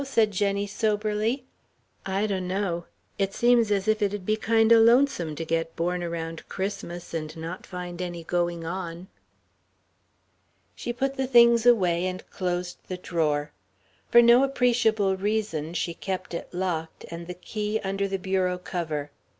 [0.03, 1.45] said Jenny, soberly.
[2.07, 2.87] "I donno.
[3.19, 7.37] It seems as if it'd be kind o' lonesome to get born around Christmas and
[7.37, 9.09] not find any going on."
[10.73, 13.51] She put the things away, and closed the drawer.
[14.09, 19.11] For no appreciable reason, she kept it locked, and the key under the bureau cover.